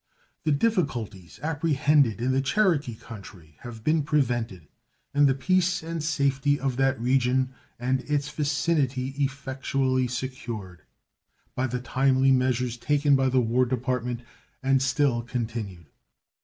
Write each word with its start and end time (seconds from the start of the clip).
The 0.45 0.51
difficulties 0.51 1.39
apprehended 1.43 2.21
in 2.21 2.31
the 2.31 2.41
Cherokee 2.41 2.95
country 2.95 3.57
have 3.59 3.83
been 3.83 4.01
prevented, 4.01 4.67
and 5.13 5.27
the 5.27 5.35
peace 5.35 5.83
and 5.83 6.03
safety 6.03 6.59
of 6.59 6.75
that 6.77 6.99
region 6.99 7.53
and 7.79 7.99
its 8.09 8.27
vicinity 8.27 9.09
effectually 9.23 10.07
secured, 10.07 10.81
by 11.53 11.67
the 11.67 11.79
timely 11.79 12.31
measures 12.31 12.77
taken 12.77 13.15
by 13.15 13.29
the 13.29 13.41
War 13.41 13.63
Department, 13.63 14.21
and 14.63 14.81
still 14.81 15.21
continued. 15.21 15.85